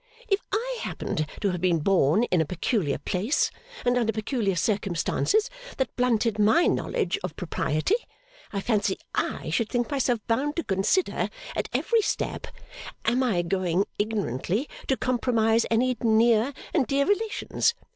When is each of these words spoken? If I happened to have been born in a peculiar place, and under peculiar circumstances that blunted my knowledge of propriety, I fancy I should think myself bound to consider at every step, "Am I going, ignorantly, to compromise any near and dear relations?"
If 0.27 0.39
I 0.51 0.79
happened 0.81 1.27
to 1.41 1.51
have 1.51 1.61
been 1.61 1.77
born 1.77 2.23
in 2.31 2.41
a 2.41 2.45
peculiar 2.47 2.97
place, 2.97 3.51
and 3.85 3.99
under 3.99 4.11
peculiar 4.11 4.55
circumstances 4.55 5.47
that 5.77 5.95
blunted 5.95 6.39
my 6.39 6.65
knowledge 6.65 7.19
of 7.23 7.35
propriety, 7.35 7.93
I 8.51 8.61
fancy 8.61 8.97
I 9.13 9.51
should 9.51 9.69
think 9.69 9.91
myself 9.91 10.19
bound 10.25 10.55
to 10.55 10.63
consider 10.63 11.29
at 11.55 11.69
every 11.71 12.01
step, 12.01 12.47
"Am 13.05 13.21
I 13.21 13.43
going, 13.43 13.85
ignorantly, 13.99 14.67
to 14.87 14.97
compromise 14.97 15.67
any 15.69 15.95
near 16.01 16.51
and 16.73 16.87
dear 16.87 17.05
relations?" 17.05 17.75